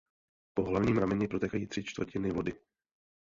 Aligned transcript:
Po 0.53 0.63
hlavním 0.63 0.97
rameni 0.97 1.27
protékají 1.27 1.67
tři 1.67 1.83
čtvrtiny 1.83 2.31
vody. 2.31 2.53